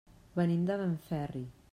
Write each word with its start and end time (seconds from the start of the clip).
Venim 0.39 0.63
de 0.69 0.77
Benferri. 0.81 1.45